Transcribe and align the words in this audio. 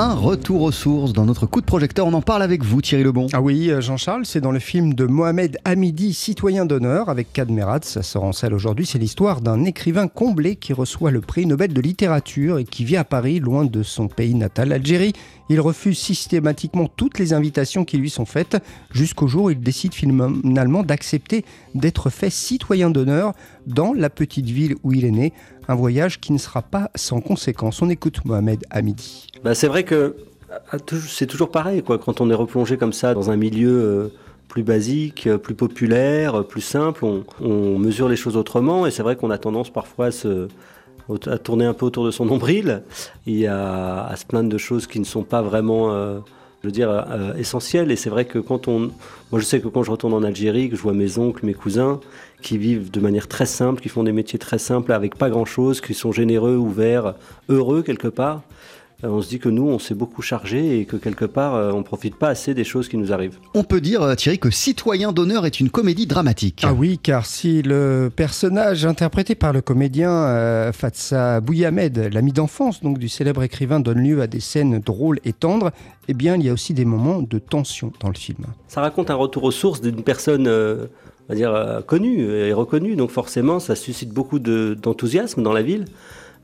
Un 0.00 0.14
retour 0.14 0.62
aux 0.62 0.70
sources 0.70 1.12
dans 1.12 1.24
notre 1.24 1.46
coup 1.46 1.60
de 1.60 1.66
projecteur. 1.66 2.06
On 2.06 2.12
en 2.12 2.22
parle 2.22 2.44
avec 2.44 2.62
vous, 2.62 2.80
Thierry 2.80 3.02
Lebon. 3.02 3.26
Ah 3.32 3.42
oui, 3.42 3.68
euh, 3.68 3.80
Jean-Charles, 3.80 4.26
c'est 4.26 4.40
dans 4.40 4.52
le 4.52 4.60
film 4.60 4.94
de 4.94 5.06
Mohamed 5.06 5.58
Hamidi, 5.64 6.14
citoyen 6.14 6.66
d'honneur, 6.66 7.08
avec 7.08 7.32
Kadmerat. 7.32 7.80
Ça 7.82 8.04
sort 8.04 8.22
en 8.22 8.30
salle 8.30 8.54
aujourd'hui. 8.54 8.86
C'est 8.86 9.00
l'histoire 9.00 9.40
d'un 9.40 9.64
écrivain 9.64 10.06
comblé 10.06 10.54
qui 10.54 10.72
reçoit 10.72 11.10
le 11.10 11.20
prix 11.20 11.46
Nobel 11.46 11.72
de 11.72 11.80
littérature 11.80 12.58
et 12.58 12.64
qui 12.64 12.84
vit 12.84 12.96
à 12.96 13.02
Paris, 13.02 13.40
loin 13.40 13.64
de 13.64 13.82
son 13.82 14.06
pays 14.06 14.36
natal, 14.36 14.68
l'Algérie. 14.68 15.14
Il 15.48 15.60
refuse 15.60 15.98
systématiquement 15.98 16.86
toutes 16.94 17.18
les 17.18 17.32
invitations 17.32 17.84
qui 17.84 17.96
lui 17.96 18.10
sont 18.10 18.26
faites, 18.26 18.56
jusqu'au 18.92 19.26
jour 19.26 19.46
où 19.46 19.50
il 19.50 19.58
décide 19.58 19.94
finalement 19.94 20.84
d'accepter 20.84 21.44
d'être 21.74 22.08
fait 22.08 22.30
citoyen 22.30 22.90
d'honneur 22.90 23.32
dans 23.68 23.92
la 23.92 24.10
petite 24.10 24.46
ville 24.46 24.76
où 24.82 24.92
il 24.92 25.04
est 25.04 25.10
né. 25.10 25.32
Un 25.68 25.74
voyage 25.74 26.18
qui 26.20 26.32
ne 26.32 26.38
sera 26.38 26.62
pas 26.62 26.90
sans 26.94 27.20
conséquences. 27.20 27.80
On 27.82 27.90
écoute 27.90 28.24
Mohamed 28.24 28.64
Hamidi. 28.70 29.28
Bah 29.44 29.54
c'est 29.54 29.68
vrai 29.68 29.84
que 29.84 30.16
c'est 31.08 31.26
toujours 31.26 31.50
pareil, 31.50 31.82
quoi. 31.82 31.98
Quand 31.98 32.20
on 32.20 32.30
est 32.30 32.34
replongé 32.34 32.76
comme 32.76 32.92
ça 32.92 33.14
dans 33.14 33.30
un 33.30 33.36
milieu 33.36 33.70
euh, 33.70 34.08
plus 34.48 34.62
basique, 34.62 35.26
euh, 35.26 35.38
plus 35.38 35.54
populaire, 35.54 36.40
euh, 36.40 36.42
plus 36.42 36.62
simple, 36.62 37.04
on, 37.40 37.78
mesure 37.78 38.08
les 38.08 38.16
choses 38.16 38.36
autrement. 38.36 38.86
Et 38.86 38.90
c'est 38.90 39.02
vrai 39.02 39.16
qu'on 39.16 39.30
a 39.30 39.38
tendance 39.38 39.70
parfois 39.70 40.08
à, 40.08 41.30
à, 41.30 41.38
tourner 41.38 41.66
un 41.66 41.74
peu 41.74 41.86
autour 41.86 42.06
de 42.06 42.10
son 42.10 42.24
nombril 42.24 42.82
et 43.26 43.46
à, 43.46 44.06
à, 44.06 44.16
se 44.16 44.24
plaindre 44.24 44.48
de 44.48 44.58
choses 44.58 44.86
qui 44.86 45.00
ne 45.00 45.04
sont 45.04 45.22
pas 45.22 45.42
vraiment, 45.42 46.22
veux 46.68 46.72
dire, 46.72 47.04
essentielles. 47.38 47.90
Et 47.90 47.96
c'est 47.96 48.10
vrai 48.10 48.24
que 48.24 48.38
quand 48.38 48.68
on, 48.68 48.90
moi 49.30 49.40
je 49.40 49.44
sais 49.44 49.60
que 49.60 49.68
quand 49.68 49.82
je 49.82 49.90
retourne 49.90 50.14
en 50.14 50.22
Algérie, 50.22 50.70
que 50.70 50.76
je 50.76 50.82
vois 50.82 50.92
mes 50.94 51.18
oncles, 51.18 51.44
mes 51.44 51.54
cousins, 51.54 52.00
qui 52.42 52.58
vivent 52.58 52.90
de 52.90 53.00
manière 53.00 53.28
très 53.28 53.46
simple, 53.46 53.80
qui 53.80 53.88
font 53.88 54.04
des 54.04 54.12
métiers 54.12 54.38
très 54.38 54.58
simples, 54.58 54.92
avec 54.92 55.16
pas 55.16 55.30
grand-chose, 55.30 55.80
qui 55.80 55.94
sont 55.94 56.12
généreux, 56.12 56.56
ouverts, 56.56 57.14
heureux 57.48 57.82
quelque 57.82 58.08
part. 58.08 58.42
Euh, 59.04 59.08
on 59.10 59.22
se 59.22 59.28
dit 59.28 59.38
que 59.38 59.48
nous, 59.48 59.62
on 59.62 59.78
s'est 59.78 59.94
beaucoup 59.94 60.22
chargé 60.22 60.80
et 60.80 60.84
que 60.84 60.96
quelque 60.96 61.24
part, 61.24 61.54
euh, 61.54 61.70
on 61.70 61.84
profite 61.84 62.16
pas 62.16 62.30
assez 62.30 62.52
des 62.52 62.64
choses 62.64 62.88
qui 62.88 62.96
nous 62.96 63.12
arrivent. 63.12 63.38
On 63.54 63.62
peut 63.62 63.80
dire, 63.80 64.02
euh, 64.02 64.16
Thierry, 64.16 64.40
que 64.40 64.50
Citoyen 64.50 65.12
d'honneur 65.12 65.46
est 65.46 65.60
une 65.60 65.70
comédie 65.70 66.08
dramatique. 66.08 66.62
Ah 66.64 66.72
oui, 66.72 66.98
car 67.00 67.24
si 67.24 67.62
le 67.62 68.10
personnage 68.14 68.84
interprété 68.86 69.36
par 69.36 69.52
le 69.52 69.60
comédien 69.60 70.72
Fatsa 70.72 71.40
Bouyamed, 71.40 72.10
l'ami 72.12 72.32
d'enfance 72.32 72.82
donc 72.82 72.98
du 72.98 73.08
célèbre 73.08 73.44
écrivain, 73.44 73.78
donne 73.78 74.00
lieu 74.00 74.20
à 74.20 74.26
des 74.26 74.40
scènes 74.40 74.80
drôles 74.80 75.20
et 75.24 75.32
tendres, 75.32 75.70
eh 76.08 76.14
bien, 76.14 76.34
il 76.34 76.44
y 76.44 76.48
a 76.48 76.52
aussi 76.52 76.74
des 76.74 76.84
moments 76.84 77.22
de 77.22 77.38
tension 77.38 77.92
dans 78.00 78.08
le 78.08 78.16
film. 78.16 78.46
Ça 78.66 78.80
raconte 78.80 79.10
un 79.10 79.14
retour 79.14 79.44
aux 79.44 79.52
sources 79.52 79.80
d'une 79.80 80.02
personne. 80.02 80.48
on 80.48 80.88
va 81.28 81.34
dire 81.36 81.82
connue 81.86 82.22
et 82.24 82.52
reconnue, 82.52 82.96
donc 82.96 83.10
forcément 83.10 83.60
ça 83.60 83.76
suscite 83.76 84.10
beaucoup 84.10 84.40
d'enthousiasme 84.40 85.44
dans 85.44 85.52
la 85.52 85.62
ville 85.62 85.84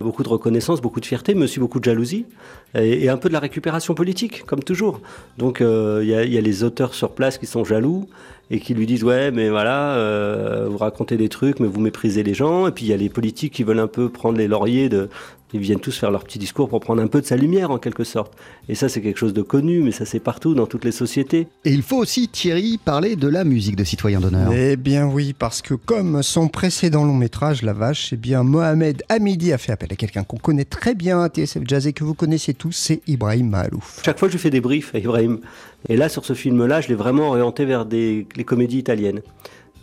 beaucoup 0.00 0.22
de 0.22 0.28
reconnaissance, 0.28 0.80
beaucoup 0.80 1.00
de 1.00 1.06
fierté, 1.06 1.34
mais 1.34 1.44
aussi 1.44 1.60
beaucoup 1.60 1.80
de 1.80 1.84
jalousie 1.84 2.26
et, 2.74 3.08
un 3.08 3.16
peu 3.16 3.28
de 3.28 3.34
la 3.34 3.40
récupération 3.40 3.94
politique, 3.94 4.44
comme 4.44 4.62
toujours. 4.62 5.00
Donc 5.38 5.60
euh, 5.60 6.00
il 6.02 6.08
y, 6.08 6.38
a 6.38 6.40
les 6.40 6.64
auteurs 6.64 6.94
sur 6.94 7.10
place 7.10 7.38
qui 7.38 7.46
sont 7.46 7.64
jaloux 7.64 8.08
et 8.50 8.60
qui 8.60 8.74
lui 8.74 8.86
disent 8.86 9.04
ouais 9.04 9.30
mais 9.30 9.48
voilà 9.48 9.94
euh, 9.94 10.66
vous 10.68 10.78
racontez 10.78 11.16
des 11.16 11.28
trucs 11.28 11.60
mais 11.60 11.68
vous 11.68 11.80
méprisez 11.80 12.22
les 12.22 12.34
gens 12.34 12.66
et 12.66 12.72
puis 12.72 12.84
il 12.84 12.88
y 12.88 12.92
a 12.92 12.96
les 12.96 13.08
politiques 13.08 13.52
qui 13.52 13.64
veulent 13.64 13.80
un 13.80 13.86
peu 13.86 14.08
prendre 14.08 14.38
les 14.38 14.48
lauriers 14.48 14.88
de 14.88 15.08
ils 15.54 15.60
viennent 15.60 15.80
tous 15.80 15.96
faire 15.96 16.10
leur 16.10 16.24
petit 16.24 16.40
discours 16.40 16.68
pour 16.68 16.80
prendre 16.80 17.00
un 17.00 17.06
peu 17.06 17.20
de 17.20 17.26
sa 17.26 17.36
lumière 17.36 17.70
en 17.70 17.78
quelque 17.78 18.02
sorte. 18.02 18.32
Et 18.68 18.74
ça 18.74 18.88
c'est 18.88 19.00
quelque 19.00 19.18
chose 19.18 19.32
de 19.32 19.42
connu, 19.42 19.82
mais 19.82 19.92
ça 19.92 20.04
c'est 20.04 20.18
partout 20.18 20.54
dans 20.54 20.66
toutes 20.66 20.84
les 20.84 20.92
sociétés. 20.92 21.46
Et 21.64 21.72
il 21.72 21.82
faut 21.82 21.96
aussi 21.96 22.28
Thierry 22.28 22.78
parler 22.84 23.14
de 23.14 23.28
la 23.28 23.44
musique 23.44 23.76
de 23.76 23.84
Citoyen 23.84 24.20
d'honneur. 24.20 24.52
Eh 24.52 24.76
bien 24.76 25.06
oui, 25.06 25.32
parce 25.32 25.62
que 25.62 25.74
comme 25.74 26.22
son 26.22 26.48
précédent 26.48 27.04
long 27.04 27.14
métrage 27.14 27.62
La 27.62 27.72
Vache, 27.72 28.12
eh 28.12 28.16
bien 28.16 28.42
Mohamed 28.42 29.04
Hamidi 29.08 29.52
a 29.52 29.58
fait 29.58 29.70
appel 29.70 29.90
à 29.92 29.96
quelqu'un 29.96 30.24
qu'on 30.24 30.38
connaît 30.38 30.64
très 30.64 30.94
bien 30.94 31.22
à 31.22 31.28
TSF 31.28 31.62
Jazz 31.64 31.86
et 31.86 31.92
que 31.92 32.02
vous 32.02 32.14
connaissez 32.14 32.52
tous, 32.52 32.72
c'est 32.72 33.00
Ibrahim 33.06 33.50
Mahalouf. 33.50 34.00
Chaque 34.04 34.18
fois 34.18 34.28
je 34.28 34.38
fais 34.38 34.50
des 34.50 34.60
briefs 34.60 34.92
à 34.94 34.98
Ibrahim. 34.98 35.38
Et 35.88 35.96
là 35.96 36.08
sur 36.08 36.24
ce 36.24 36.32
film-là, 36.32 36.80
je 36.80 36.88
l'ai 36.88 36.94
vraiment 36.94 37.28
orienté 37.28 37.64
vers 37.64 37.84
des, 37.84 38.26
les 38.36 38.44
comédies 38.44 38.78
italiennes 38.78 39.22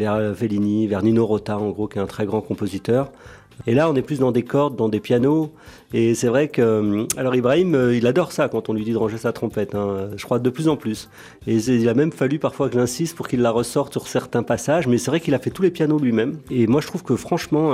vers 0.00 0.14
euh, 0.14 0.34
Fellini, 0.34 0.86
vers 0.86 1.02
Nino 1.02 1.26
Rota, 1.26 1.58
en 1.58 1.70
gros, 1.70 1.86
qui 1.86 1.98
est 1.98 2.00
un 2.00 2.06
très 2.06 2.26
grand 2.26 2.40
compositeur. 2.40 3.12
Et 3.66 3.74
là, 3.74 3.90
on 3.90 3.94
est 3.94 4.02
plus 4.02 4.18
dans 4.18 4.32
des 4.32 4.42
cordes, 4.42 4.76
dans 4.76 4.88
des 4.88 5.00
pianos. 5.00 5.52
Et 5.92 6.14
c'est 6.14 6.28
vrai 6.28 6.48
que. 6.48 6.62
Euh, 6.62 7.06
alors, 7.18 7.34
Ibrahim, 7.34 7.74
euh, 7.74 7.94
il 7.94 8.06
adore 8.06 8.32
ça 8.32 8.48
quand 8.48 8.70
on 8.70 8.72
lui 8.72 8.84
dit 8.84 8.92
de 8.92 8.96
ranger 8.96 9.18
sa 9.18 9.32
trompette. 9.32 9.74
Hein. 9.74 10.08
je 10.16 10.24
crois 10.24 10.38
de 10.38 10.50
plus 10.50 10.68
en 10.68 10.76
plus. 10.76 11.10
Et 11.46 11.56
il 11.56 11.88
a 11.88 11.94
même 11.94 12.12
fallu 12.12 12.38
parfois 12.38 12.70
que 12.70 12.74
j'insiste 12.74 13.14
pour 13.14 13.28
qu'il 13.28 13.42
la 13.42 13.50
ressorte 13.50 13.92
sur 13.92 14.08
certains 14.08 14.42
passages. 14.42 14.86
Mais 14.86 14.96
c'est 14.96 15.10
vrai 15.10 15.20
qu'il 15.20 15.34
a 15.34 15.38
fait 15.38 15.50
tous 15.50 15.62
les 15.62 15.70
pianos 15.70 15.98
lui-même. 15.98 16.38
Et 16.50 16.66
moi, 16.66 16.80
je 16.80 16.86
trouve 16.86 17.02
que 17.02 17.16
franchement. 17.16 17.72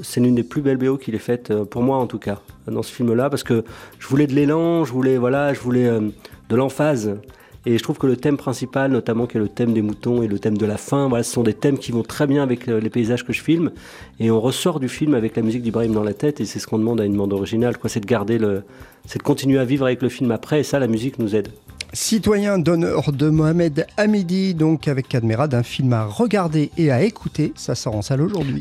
c'est 0.00 0.20
l'une 0.20 0.36
des 0.36 0.44
plus 0.44 0.62
belles 0.62 0.76
BO 0.76 0.96
qu'il 0.96 1.14
ait 1.16 1.18
faites, 1.18 1.52
pour 1.64 1.82
moi 1.82 1.96
en 1.96 2.06
tout 2.06 2.20
cas, 2.20 2.38
dans 2.68 2.84
ce 2.84 2.92
film-là, 2.92 3.28
parce 3.30 3.42
que 3.42 3.64
je 3.98 4.06
voulais 4.06 4.28
de 4.28 4.32
l'élan, 4.32 4.84
je 4.84 4.92
voulais, 4.92 5.18
voilà, 5.18 5.54
je 5.54 5.60
voulais 5.60 5.90
de 6.48 6.56
l'emphase. 6.56 7.16
Et 7.64 7.78
je 7.78 7.82
trouve 7.82 7.96
que 7.96 8.08
le 8.08 8.16
thème 8.16 8.36
principal, 8.36 8.90
notamment 8.90 9.26
qui 9.26 9.36
est 9.36 9.40
le 9.40 9.48
thème 9.48 9.72
des 9.72 9.82
moutons 9.82 10.22
et 10.22 10.26
le 10.26 10.38
thème 10.40 10.58
de 10.58 10.66
la 10.66 10.76
faim, 10.76 11.08
ce 11.18 11.22
sont 11.22 11.44
des 11.44 11.54
thèmes 11.54 11.78
qui 11.78 11.92
vont 11.92 12.02
très 12.02 12.26
bien 12.26 12.42
avec 12.42 12.66
les 12.66 12.90
paysages 12.90 13.24
que 13.24 13.32
je 13.32 13.40
filme. 13.40 13.70
Et 14.18 14.32
on 14.32 14.40
ressort 14.40 14.80
du 14.80 14.88
film 14.88 15.14
avec 15.14 15.36
la 15.36 15.42
musique 15.42 15.62
d'Ibrahim 15.62 15.92
dans 15.92 16.02
la 16.02 16.14
tête. 16.14 16.40
Et 16.40 16.44
c'est 16.44 16.58
ce 16.58 16.66
qu'on 16.66 16.78
demande 16.78 17.00
à 17.00 17.04
une 17.04 17.16
bande 17.16 17.32
originale, 17.32 17.78
quoi. 17.78 17.88
C'est 17.88 18.00
de 18.00 18.06
garder 18.06 18.38
le, 18.38 18.64
c'est 19.06 19.18
de 19.18 19.22
continuer 19.22 19.60
à 19.60 19.64
vivre 19.64 19.86
avec 19.86 20.02
le 20.02 20.08
film 20.08 20.32
après. 20.32 20.60
Et 20.60 20.64
ça, 20.64 20.80
la 20.80 20.88
musique 20.88 21.20
nous 21.20 21.36
aide. 21.36 21.48
Citoyen 21.92 22.58
d'honneur 22.58 23.12
de 23.12 23.28
Mohamed 23.28 23.86
Hamidi, 23.96 24.54
donc 24.54 24.88
avec 24.88 25.08
Cadmera, 25.08 25.46
d'un 25.46 25.62
film 25.62 25.92
à 25.92 26.04
regarder 26.04 26.70
et 26.76 26.90
à 26.90 27.02
écouter. 27.02 27.52
Ça 27.54 27.74
sort 27.74 27.94
en 27.94 28.02
salle 28.02 28.22
aujourd'hui. 28.22 28.60